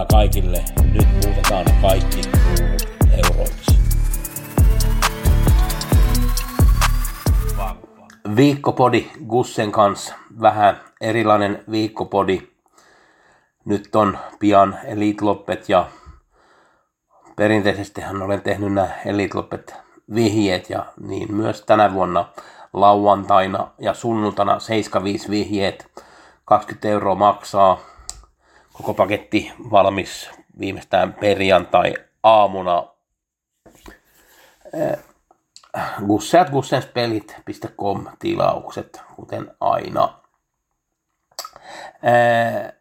Pelionnea 0.00 0.06
kaikille. 0.06 0.64
Nyt 0.92 1.08
muutetaan 1.24 1.64
kaikki 1.82 2.20
kruunut 2.20 2.88
euroiksi. 3.24 3.78
Viikkopodi 8.36 9.10
Gussen 9.28 9.72
kanssa. 9.72 10.14
Vähän 10.40 10.80
erilainen 11.00 11.64
viikkopodi. 11.70 12.42
Nyt 13.64 13.96
on 13.96 14.18
pian 14.38 14.78
Elite 14.84 15.24
Loppet 15.24 15.68
ja 15.68 15.86
perinteisesti 17.36 18.00
olen 18.24 18.42
tehnyt 18.42 18.72
nämä 18.72 18.88
Elite 19.06 19.36
Loppet 19.36 19.74
vihjeet 20.14 20.70
ja 20.70 20.86
niin 21.00 21.34
myös 21.34 21.62
tänä 21.62 21.92
vuonna 21.92 22.28
lauantaina 22.72 23.68
ja 23.78 23.94
sunnuntaina 23.94 24.58
75 24.58 25.30
vihjeet. 25.30 25.90
20 26.44 26.88
euroa 26.88 27.14
maksaa. 27.14 27.89
Koko 28.80 28.94
paketti 28.94 29.52
valmis 29.70 30.30
viimeistään 30.60 31.12
perjantai 31.12 31.94
aamuna. 32.22 32.84
Gusseat 36.06 36.50
gussenspelit.com 36.50 38.06
tilaukset, 38.18 39.02
kuten 39.16 39.50
aina. 39.60 40.14
Ää, 42.02 42.72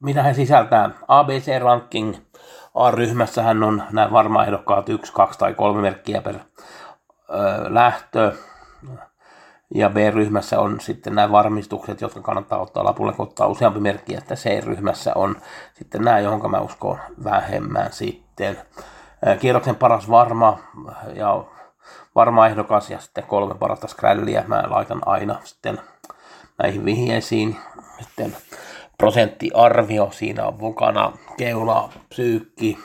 mitä 0.00 0.22
he 0.22 0.34
sisältää? 0.34 0.90
ABC 1.08 1.58
Ranking 1.58 2.16
A-ryhmässähän 2.74 3.62
on 3.62 3.82
nämä 3.90 4.12
varmaan 4.12 4.46
ehdokkaat 4.46 4.88
yksi, 4.88 5.12
kaksi 5.12 5.38
tai 5.38 5.54
kolme 5.54 5.80
merkkiä 5.80 6.22
per 6.22 6.34
ö, 6.34 6.40
lähtö. 7.68 8.32
Ja 9.74 9.90
B-ryhmässä 9.90 10.60
on 10.60 10.80
sitten 10.80 11.14
nämä 11.14 11.32
varmistukset, 11.32 12.00
jotka 12.00 12.20
kannattaa 12.20 12.58
ottaa 12.58 12.84
lapulle, 12.84 13.12
kun 13.12 13.26
ottaa 13.26 13.46
useampi 13.46 13.80
merkki, 13.80 14.16
että 14.16 14.34
C-ryhmässä 14.34 15.12
on 15.14 15.36
sitten 15.74 16.02
nämä, 16.02 16.18
johon 16.18 16.50
mä 16.50 16.60
uskon 16.60 16.98
vähemmän 17.24 17.92
sitten. 17.92 18.58
Kierroksen 19.40 19.76
paras 19.76 20.10
varma 20.10 20.58
ja 21.14 21.44
varma 22.14 22.46
ehdokas 22.46 22.90
ja 22.90 22.98
sitten 22.98 23.24
kolme 23.24 23.54
parasta 23.54 23.88
skrälliä 23.88 24.44
mä 24.46 24.64
laitan 24.66 25.00
aina 25.06 25.38
sitten 25.44 25.80
näihin 26.58 26.84
vihjeisiin. 26.84 27.56
Sitten 28.00 28.36
prosenttiarvio, 28.98 30.08
siinä 30.10 30.46
on 30.46 30.54
mukana 30.58 31.12
keula, 31.36 31.92
psyykki, 32.08 32.78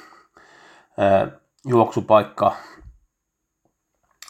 juoksupaikka, 1.65 2.55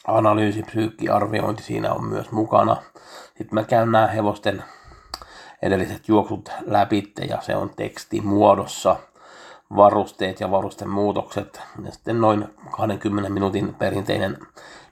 analyysi, 0.08 0.64
psyykki, 0.64 1.09
arviointi 1.09 1.64
siinä 1.64 1.94
on 1.94 2.06
myös 2.06 2.31
mukana. 2.31 2.78
Sitten 3.28 3.50
mä 3.52 3.64
käyn 3.64 3.92
nämä 3.92 4.08
hevosten 4.08 4.64
edelliset 5.61 6.08
juoksut 6.08 6.50
läpi 6.66 7.14
ja 7.30 7.42
se 7.42 7.56
on 7.56 7.70
tekstimuodossa 7.75 8.95
varusteet 9.76 10.39
ja 10.39 10.52
varusten 10.52 10.89
muutokset. 10.89 11.61
Ja 11.86 11.92
sitten 11.92 12.22
noin 12.22 12.48
20 12.78 13.30
minuutin 13.30 13.73
perinteinen 13.73 14.38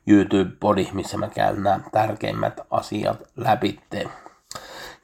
YouTube-podi, 0.08 0.88
missä 0.94 1.18
mä 1.18 1.28
käyn 1.28 1.64
nämä 1.64 1.80
tärkeimmät 1.92 2.60
asiat 2.72 3.24
läpi. 3.36 3.80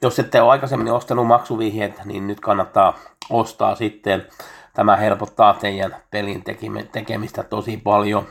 Jos 0.02 0.18
ette 0.18 0.42
ole 0.42 0.50
aikaisemmin 0.50 0.92
ostanut 0.92 1.26
maksuvihjeet, 1.26 2.04
niin 2.04 2.26
nyt 2.26 2.40
kannattaa 2.40 2.98
ostaa 3.30 3.74
sitten. 3.74 4.26
Tämä 4.74 4.96
helpottaa 4.96 5.54
teidän 5.54 5.96
pelin 6.10 6.44
tekemistä 6.92 7.42
tosi 7.42 7.76
paljon. 7.76 8.26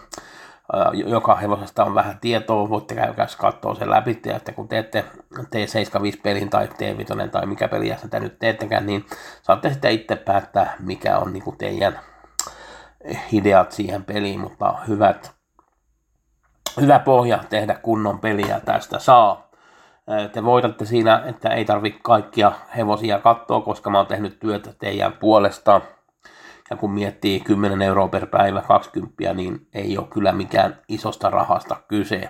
Joka 0.93 1.35
hevosesta 1.35 1.83
on 1.83 1.95
vähän 1.95 2.19
tietoa, 2.21 2.69
voitte 2.69 2.95
käydä 2.95 3.27
katsoa 3.37 3.75
sen 3.75 3.89
läpi, 3.89 4.21
että 4.25 4.51
kun 4.51 4.67
teette 4.67 5.05
T75-pelin 5.39 6.49
tai 6.49 6.67
T5 6.67 7.29
tai 7.31 7.45
mikä 7.45 7.67
peliä 7.67 7.97
sitä 7.97 8.19
nyt 8.19 8.39
teettekään, 8.39 8.85
niin 8.85 9.05
saatte 9.41 9.69
sitten 9.69 9.91
itse 9.91 10.15
päättää, 10.15 10.75
mikä 10.79 11.17
on 11.17 11.33
niin 11.33 11.57
teidän 11.57 11.99
ideat 13.33 13.71
siihen 13.71 14.03
peliin, 14.03 14.39
mutta 14.39 14.73
hyvät, 14.87 15.31
hyvä 16.81 16.99
pohja 16.99 17.39
tehdä 17.49 17.75
kunnon 17.75 18.19
peliä 18.19 18.59
tästä 18.59 18.99
saa 18.99 19.49
te 20.33 20.43
voitatte 20.43 20.85
siinä, 20.85 21.23
että 21.25 21.49
ei 21.49 21.65
tarvitse 21.65 21.99
kaikkia 22.03 22.51
hevosia 22.77 23.19
katsoa, 23.19 23.61
koska 23.61 23.89
mä 23.89 23.97
oon 23.97 24.07
tehnyt 24.07 24.39
työtä 24.39 24.73
teidän 24.79 25.13
puolesta. 25.13 25.81
Ja 26.69 26.75
kun 26.75 26.91
miettii 26.91 27.39
10 27.39 27.81
euroa 27.81 28.07
per 28.07 28.25
päivä 28.27 28.61
20, 28.61 29.33
niin 29.33 29.67
ei 29.73 29.97
ole 29.97 30.07
kyllä 30.07 30.31
mikään 30.31 30.77
isosta 30.87 31.29
rahasta 31.29 31.75
kyse. 31.87 32.29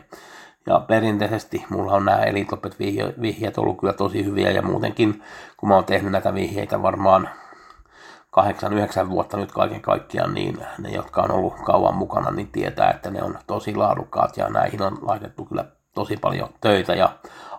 Ja 0.67 0.79
perinteisesti 0.79 1.65
mulla 1.69 1.91
on 1.91 2.05
nämä 2.05 2.23
elitlopet 2.23 2.79
vihjeet 3.21 3.57
ollut 3.57 3.79
kyllä 3.79 3.93
tosi 3.93 4.25
hyviä 4.25 4.51
ja 4.51 4.61
muutenkin, 4.61 5.23
kun 5.57 5.69
mä 5.69 5.75
oon 5.75 5.85
tehnyt 5.85 6.11
näitä 6.11 6.33
vihjeitä 6.33 6.81
varmaan 6.81 7.29
8-9 9.05 9.09
vuotta 9.09 9.37
nyt 9.37 9.51
kaiken 9.51 9.81
kaikkiaan, 9.81 10.33
niin 10.33 10.57
ne, 10.77 10.89
jotka 10.89 11.21
on 11.21 11.31
ollut 11.31 11.53
kauan 11.65 11.95
mukana, 11.95 12.31
niin 12.31 12.47
tietää, 12.47 12.91
että 12.91 13.11
ne 13.11 13.23
on 13.23 13.39
tosi 13.47 13.75
laadukkaat 13.75 14.37
ja 14.37 14.49
näihin 14.49 14.81
on 14.81 14.97
laitettu 15.01 15.45
kyllä 15.45 15.65
tosi 15.93 16.17
paljon 16.17 16.49
töitä 16.61 16.93
ja 16.93 17.09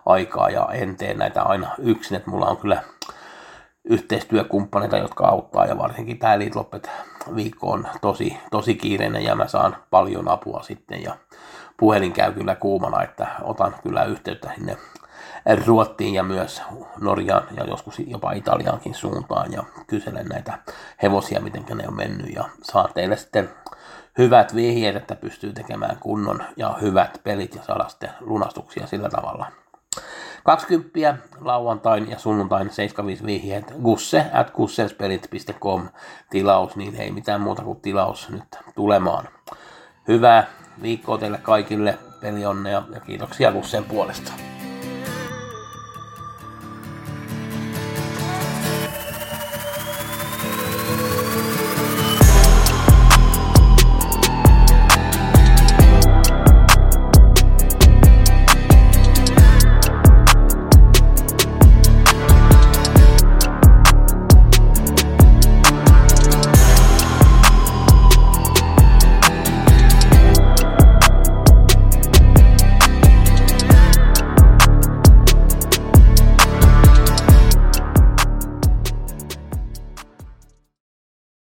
aikaa 0.05 0.49
ja 0.49 0.69
en 0.73 0.95
tee 0.95 1.13
näitä 1.13 1.43
aina 1.43 1.67
yksin, 1.77 2.17
että 2.17 2.29
mulla 2.29 2.45
on 2.45 2.57
kyllä 2.57 2.81
yhteistyökumppaneita, 3.83 4.97
jotka 4.97 5.27
auttaa 5.27 5.65
ja 5.65 5.77
varsinkin 5.77 6.19
tämä 6.19 6.33
Elite 6.33 6.55
Loppet 6.55 6.89
viikko 7.35 7.71
on 7.71 7.87
tosi, 8.01 8.37
tosi 8.51 8.75
kiireinen 8.75 9.23
ja 9.23 9.35
mä 9.35 9.47
saan 9.47 9.77
paljon 9.89 10.27
apua 10.27 10.63
sitten 10.63 11.03
ja 11.03 11.15
puhelin 11.77 12.13
käy 12.13 12.33
kyllä 12.33 12.55
kuumana, 12.55 13.03
että 13.03 13.27
otan 13.41 13.75
kyllä 13.83 14.03
yhteyttä 14.03 14.51
sinne 14.55 14.77
Ruottiin 15.65 16.13
ja 16.13 16.23
myös 16.23 16.61
Norjaan 16.99 17.47
ja 17.57 17.63
joskus 17.63 17.99
jopa 17.99 18.31
Italiaankin 18.31 18.93
suuntaan 18.93 19.51
ja 19.53 19.63
kyselen 19.87 20.25
näitä 20.25 20.59
hevosia, 21.03 21.41
miten 21.41 21.65
ne 21.77 21.87
on 21.87 21.95
mennyt 21.95 22.35
ja 22.35 22.43
saa 22.61 22.89
teille 22.93 23.17
sitten 23.17 23.49
hyvät 24.17 24.55
vihjeet, 24.55 24.95
että 24.95 25.15
pystyy 25.15 25.53
tekemään 25.53 25.97
kunnon 25.99 26.43
ja 26.57 26.77
hyvät 26.81 27.21
pelit 27.23 27.55
ja 27.55 27.63
saada 27.63 27.89
sitten 27.89 28.09
lunastuksia 28.19 28.87
sillä 28.87 29.09
tavalla. 29.09 29.45
20 30.43 31.17
lauantain 31.41 32.09
ja 32.09 32.19
sunnuntain 32.19 32.69
75 32.69 33.25
vihjeet 33.25 33.73
gusse 33.83 34.25
at 34.33 34.51
tilaus, 36.29 36.75
niin 36.75 36.95
ei 36.95 37.11
mitään 37.11 37.41
muuta 37.41 37.61
kuin 37.61 37.81
tilaus 37.81 38.29
nyt 38.29 38.57
tulemaan. 38.75 39.27
Hyvää 40.07 40.47
viikkoa 40.81 41.17
teille 41.17 41.37
kaikille, 41.37 41.97
pelionnea 42.21 42.83
ja 42.93 42.99
kiitoksia 42.99 43.51
Gussen 43.51 43.83
puolesta. 43.83 44.50